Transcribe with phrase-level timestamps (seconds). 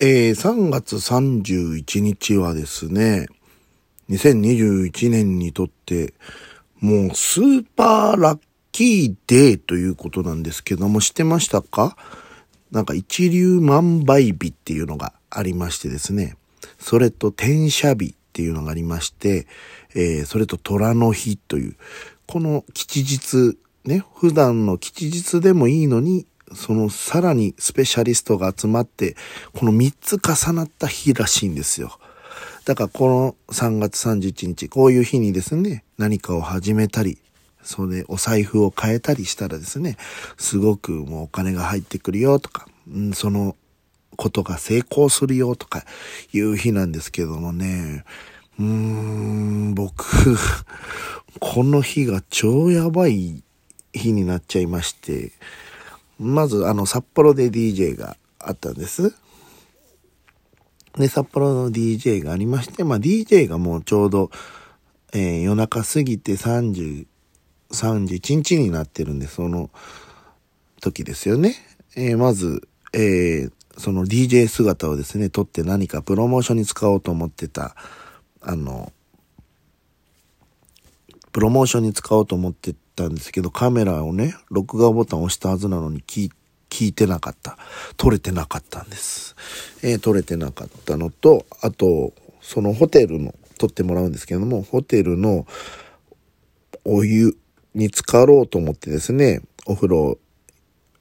[0.00, 3.26] えー、3月31日はですね、
[4.10, 6.14] 2021年にとって、
[6.78, 8.38] もうスーパーラッ
[8.70, 11.96] キーデーということなんですけども、知ってましたか？
[12.70, 16.36] なんか一粒万倍日っていうのがありましてですね、
[16.78, 19.48] それと転写日っていうのがありまして、
[19.96, 21.76] えー、それと虎の日という、
[22.28, 26.24] この吉日、ね、普段の吉日でもいいのに、
[26.54, 29.16] そのさらにスペシャリストが集まって、
[29.54, 31.98] この3つ重なった日らしいんですよ。
[32.64, 37.18] だからこの3月31日、こういう日にですね、何かを始めたり、
[37.62, 39.96] それでお財布を変えたりしたらですね、
[40.36, 43.56] すごくもうお金が入ってくるよとか、うん、その
[44.16, 45.84] ことが成功するよとか
[46.32, 48.04] いう日なんですけどもね、
[48.58, 50.36] うーん、僕、
[51.40, 53.42] この日が超やばい
[53.92, 55.32] 日になっちゃいまして、
[56.18, 59.14] まずあの札幌で DJ があったんです。
[60.96, 64.30] で、札幌の DJ がありまして、まあ DJ がもうちょうど、
[65.12, 67.06] えー、夜中過ぎて30、
[67.70, 69.70] 31日になってるんで、その
[70.80, 71.54] 時ですよね。
[71.94, 77.76] えー、まず、えー、その DJ 姿をですね、撮って何かプロモーションに使おうと思ってた、
[78.40, 78.92] あの、
[81.32, 86.30] プロモーションに使おうと思ってたんですけど、カメラをね、録画ボタンを押したはずなのに聞
[86.86, 87.56] いてなかった。
[87.96, 89.36] 撮れてなかったんです。
[89.82, 95.46] えー、撮れてなかったのと、あと、そのホテルの、撮ってもらうんですけども、ホテルの
[96.84, 97.36] お湯
[97.74, 100.18] に浸かろうと思ってですね、お風呂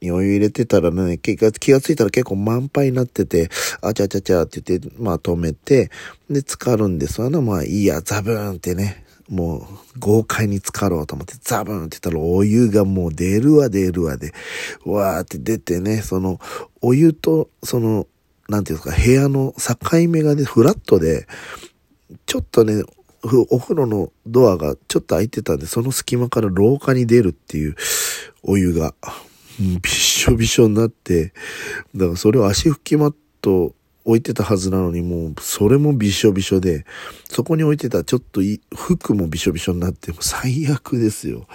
[0.00, 3.48] にお湯入れてたらね、気が気がついたら結構満杯になってて、
[3.80, 5.90] あちゃちゃちゃって言って、まあ止めて、
[6.28, 7.22] で、浸かるんです。
[7.22, 14.34] あの、まあいいや、ザブーンってね、もう豪快に浸かろうと思ってザブンって言ったらお湯がもう出るわ出るわで、
[14.84, 16.38] わーって出てね、その
[16.82, 18.06] お湯とその、
[18.50, 21.26] なんていうんですか、部屋の境目がね、フラットで、
[22.26, 22.82] ちょっとね、
[23.22, 27.76] お風呂のドアがちょっと開いてたんで、その隙間から廊下に出るっていう
[28.42, 28.94] お湯が、
[29.58, 31.32] びっしょびしょになって、
[31.94, 33.74] だからそれを足拭きマット
[34.04, 36.84] 置いてたはずなのにもうそれもびしょびしょで、
[37.28, 38.40] そこに置いてたちょっと
[38.74, 41.46] 服もびしょびしょになって、も最悪ですよ。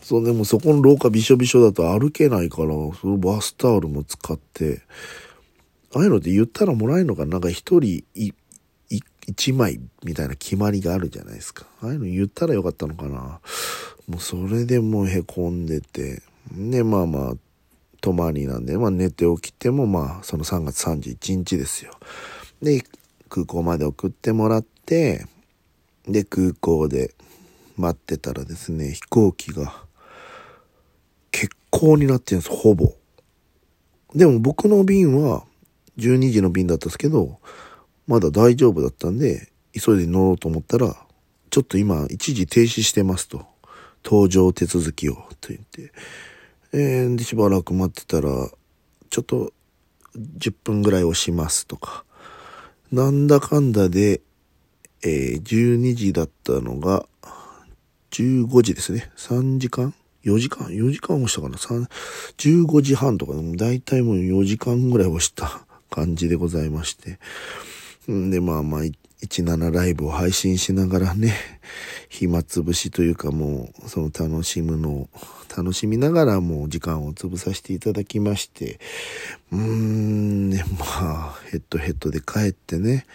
[0.00, 4.82] そうでもそこの廊下びしょびしょだと歩けないから、そのバスタオルも使って、
[5.94, 7.32] ああいうのって言ったらもらえるのかな？
[7.32, 8.04] なんか一人
[9.26, 11.66] 一枚みたいな決まりがあるじゃないですか。
[11.80, 13.40] ああいうの言ったらよかったのかな？
[14.08, 17.34] もうそれでもう凹んでて、で、まあまあ、
[18.02, 21.92] 泊まりなんで、まあ寝て起きてもまあその3月31日ですよ。
[22.60, 22.84] で、
[23.30, 25.24] 空港まで送ってもらって、
[26.06, 27.14] で、空港で
[27.76, 29.84] 待ってたらですね、飛行機が
[31.30, 32.92] 欠航になってるんです、ほぼ。
[34.14, 35.44] でも僕の便は
[35.96, 37.38] 12時の便だったんですけど、
[38.08, 40.96] まだ大丈夫だったんで、急いで乗ろうと思ったら、
[41.50, 43.46] ちょっと今一時停止してますと。
[44.02, 45.92] 搭乗手続きを、と言って。
[46.74, 48.48] えー、で、しばらく待ってたら、
[49.10, 49.52] ちょっと
[50.16, 52.04] 10分ぐらい押しますとか、
[52.90, 54.22] なんだかんだで、
[55.02, 57.06] えー、12時だったのが、
[58.12, 59.10] 15時ですね。
[59.16, 59.94] 3時間
[60.24, 61.88] ?4 時間 ?4 時間押したかな ?3、
[62.38, 67.18] 15時半とか、だいたいもう4時間ぐらい押した感じでございまして。
[68.10, 68.80] んで、まあまあ、
[69.26, 71.34] 17ライブを配信しながらね、
[72.08, 75.08] 暇つぶしというかもう、その楽しむのを、
[75.56, 78.80] 楽しみながらも時間を潰させていただきまして、
[79.50, 83.06] うーん、ね、まあ、ヘッドヘッドで帰ってね、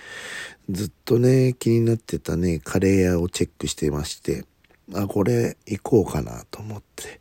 [0.69, 4.45] ずっとね、気になってたね、カレー屋をチェックしてまして、
[4.93, 7.19] あ、これ行こうかなと思って、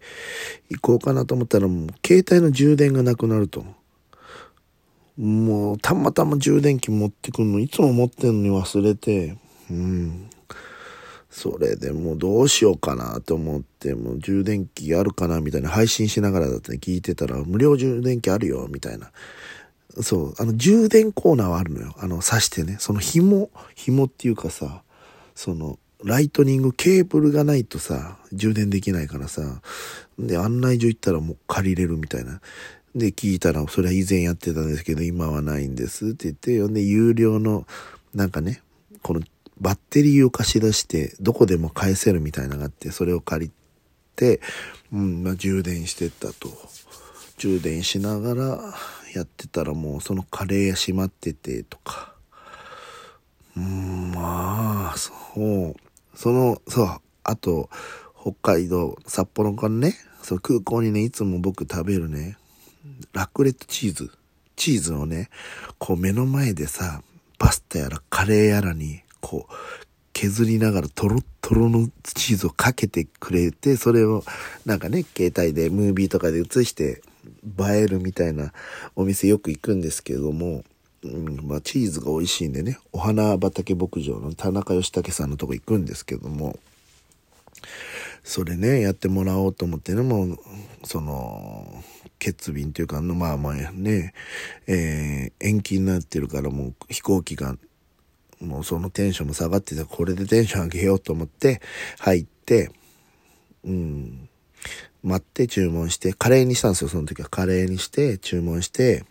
[0.71, 3.65] 行こうかなと思ったらもう携帯の充電がなくなると。
[5.16, 9.37] もう、たまたま充電器持ってくるの、いつも持ってんのに忘れて、
[9.71, 10.31] うん。
[11.31, 19.10] それでもうどうしようかなと思って、もう充電器あるかなみたいな配信しながらだって聞いてたら、無料充電器あるよ、みたいな。
[20.03, 21.94] そう、あの充電コーナーはあるのよ。
[21.98, 22.76] あの、挿してね。
[22.78, 24.82] その紐、紐っていうかさ、
[25.34, 29.62] その、ライトニングケーブルがないとさ、充電できないからさ、
[30.19, 32.40] で、案内所行ったらもう借りれるみたいな。
[32.94, 36.34] で、聞いたら、それは以前やってたんですけど、今はないんですって言っ
[36.69, 37.67] て、で、有料の、
[38.14, 38.62] なんかね、
[39.02, 39.20] この
[39.58, 43.53] バッテリーを貸し出して、どこでも返せるみたいなのがあって、それを借り
[44.14, 44.41] て、
[44.93, 46.49] うん、まあ、充電してったと。
[47.38, 48.75] 充電しながら
[49.14, 52.14] やってたらもうそのカレー屋閉まっててとか。
[53.56, 55.12] うん、まあ、そ
[55.47, 55.75] う。
[56.14, 56.88] その、そう。
[57.25, 57.70] あと、
[58.20, 62.37] 北海道、札幌からね、その空港にね、いつも僕食べるね、
[63.12, 64.11] ラクレットチーズ。
[64.56, 65.29] チーズをね、
[65.79, 67.03] こう目の前でさ、
[67.38, 69.52] パスタやらカレーやらに、こう、
[70.12, 74.23] 削りながらトロットロのチーズをかけてくれて、それを
[74.64, 77.02] なんかね、携帯でムービーとかで映して
[77.58, 78.52] 映えるみたいな
[78.94, 80.62] お店よく行くんですけれども、
[81.02, 86.56] うん、まあチーズが美味しいんでね、お花畑牧場の田中義武さんのとこ行くんですけども、
[88.22, 90.38] それね、やってもらおうと思ってね、もう、
[90.84, 91.82] その、
[92.25, 94.14] 欠便というかの、まあまあね、
[94.69, 97.56] えー、延期になってるからもう飛行機が
[98.41, 101.61] もうそのテンションも下がってたこれでテンション上げようと思って
[101.99, 102.71] 入って、
[103.65, 104.29] うん、
[105.03, 107.29] 待って注文して、カレーにしたんですよ、その時は。
[107.29, 109.05] カレーにして注文して、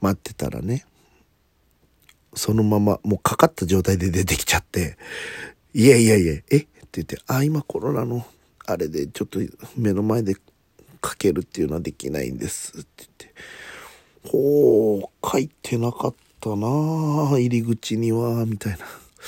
[0.00, 0.84] 待ってたらね、
[2.34, 4.98] そのまま、もうかかった状態で出てきちゃって、
[5.72, 6.38] いやいやいや、え？
[6.38, 8.26] って言って、あ、今コロナの、
[8.66, 9.40] あれでちょっと
[9.76, 10.36] 目の前で
[11.00, 13.34] かけるっていうのはできないんですって言って、
[14.28, 16.25] ほう、書いてなかった。
[16.36, 18.78] ったなぁ入り口には、みたいな。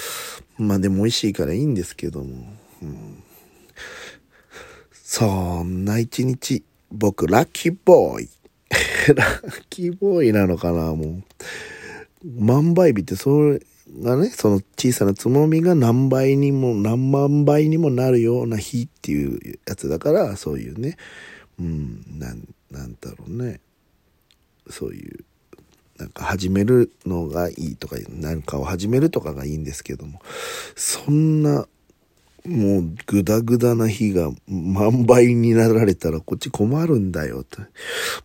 [0.59, 2.45] まあでも美味しいからいいんですけども。
[2.83, 3.23] うん、
[4.93, 8.29] そんな一日、僕、ラッキーボーイ。
[9.15, 11.23] ラッキーボーイなのかな、もう。
[12.25, 13.61] 万倍日ってそれ
[14.03, 20.97] がね、その小さなつもみが何倍にも何万倍にもなるような日っていうやつだから、そういうね、
[21.59, 23.61] うん、なん、なんだろうね。
[24.71, 25.25] そういう
[25.99, 30.21] なんか始めるのがいいとか、何かを始めるとかがいいんですけども、
[30.77, 31.67] そんな、
[32.47, 37.61] もうグダグダな日が万倍になられたらこっち困るんだよと。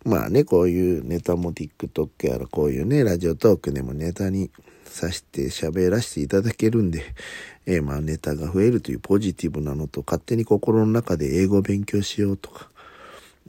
[0.04, 4.50] まあね、こういうネタも TikTok やらこういうね、ラジオトークでもネタに
[4.84, 7.02] さして喋らせていただけるんで、
[7.66, 12.70] えー、まあネタが増えるというポジティブなのと勝手に心の中で英語を勉強しようとか、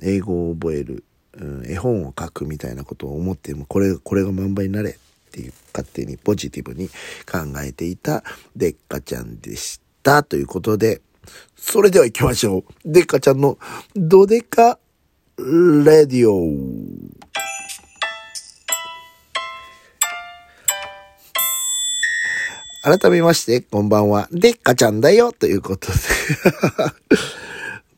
[0.01, 1.03] 英語を覚える
[1.39, 8.23] うん、絵本を書くみたいなことを思っても、これ、これが万倍になれっていう、勝手にポジティブに考えていた
[8.55, 10.23] デッカちゃんでした。
[10.23, 11.01] ということで、
[11.57, 12.63] それでは行きましょう。
[12.85, 13.57] デッカちゃんの
[13.95, 14.79] ドデカ
[15.37, 17.15] レディオ。
[22.83, 24.27] 改めまして、こんばんは。
[24.31, 25.97] デッカちゃんだよということで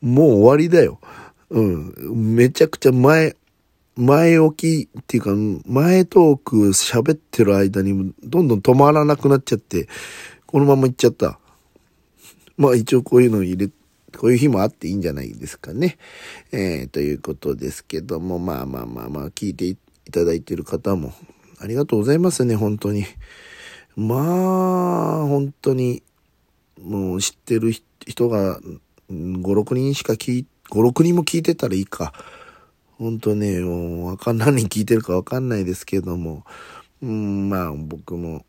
[0.00, 0.98] もう終わりだよ。
[1.50, 2.34] うん。
[2.34, 3.36] めちゃくちゃ前、
[3.96, 5.30] 前置きっていうか、
[5.66, 9.88] 前トーク喋ってる間にどんどん止まらなくなっちゃって、
[10.46, 11.38] このまま行っちゃった。
[12.56, 13.68] まあ一応こういうの入れ、
[14.16, 15.96] こういう日もあっていいんじゃないですかね。
[16.52, 19.76] えー、ということですけども、まあまあまあまあ、聞いてい
[20.12, 21.12] ただいてる方も、
[21.60, 23.04] ありがとうございますね、本当に。
[23.96, 26.02] まあ、本当に、
[26.80, 27.72] もう知ってる
[28.06, 28.60] 人が
[29.10, 32.12] 5、6人しか聞いて、5、6人も聞いてたらいいか。
[32.98, 36.44] ほんとね、もう、わかん、何人聞いてるかわかんないですけども、
[37.00, 38.44] うん、まあ僕も、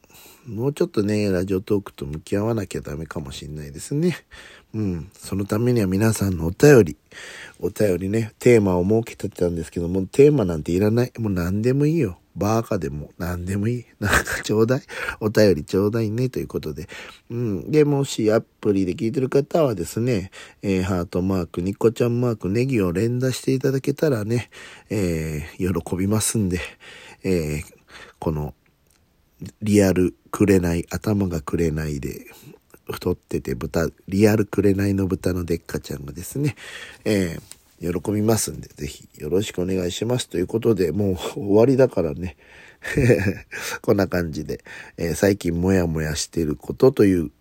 [0.47, 4.17] もうちょっとね、ラジオトークと向き合わなきゃダメかもしんないですね。
[4.73, 5.11] うん。
[5.13, 6.97] そのためには皆さんのお便り、
[7.59, 11.13] お便りね、テーマを設けてたんですけども、テーマなんていらない。
[11.19, 12.18] もう何でもいいよ。
[12.39, 13.85] バーカでも何でもいい。
[13.99, 14.81] なんかちょうだい。
[15.19, 16.29] お便りちょうだいね。
[16.29, 16.87] ということで。
[17.29, 17.69] うん。
[17.71, 20.31] で、もしアプリで聞いてる方はですね、
[20.61, 24.49] えー、ハートマーク、ニコちゃんマーク、ネギを連打していただけたらね、
[24.89, 26.59] えー、喜びますんで、
[27.23, 27.63] えー、
[28.17, 28.55] この、
[29.61, 32.25] リアルくれない、頭がくれないで、
[32.91, 36.55] 太ってて豚、リアルくれないの豚のでっかちゃんがですね、
[37.05, 40.27] えー喜びますんで、ぜひよろしくお願いします。
[40.27, 42.35] ということで、もう終わりだからね。
[43.81, 44.63] こんな感じで、
[44.97, 47.31] えー、最近もやもやしていることという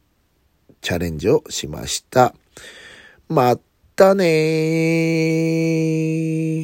[0.81, 2.35] チャレンジをしました。
[3.29, 3.59] ま
[3.97, 4.25] たね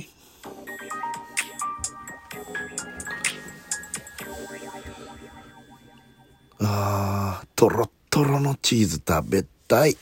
[0.00, 0.04] ー。
[6.60, 9.96] あー、とろっとろのチーズ食べたい。